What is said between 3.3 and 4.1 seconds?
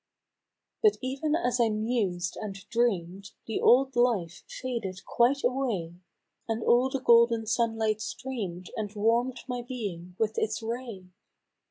The old